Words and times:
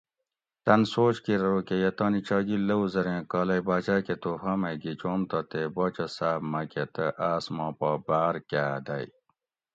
تن 0.65 0.81
سوچ 0.93 1.15
کِیر 1.25 1.41
ارو 1.45 1.59
کہ 1.67 1.75
یہ 1.83 1.91
تانی 1.97 2.21
چاگیل 2.27 2.61
لوؤ 2.69 2.85
زریں 2.93 3.21
کالئی 3.31 3.61
باچاۤ 3.67 4.01
کہ 4.05 4.15
تحفاۤ 4.23 4.57
مئی 4.61 4.75
گِھیچوم 4.81 5.21
تہ 5.29 5.39
تے 5.49 5.61
باچا 5.75 6.05
صاب 6.17 6.39
مکہ 6.51 6.83
تہ 6.93 7.05
آۤس 7.29 7.45
ماں 7.55 7.71
پا 7.79 7.89
باۤر 8.07 8.35
کاۤ 8.49 8.77
دۤگ 8.85 9.09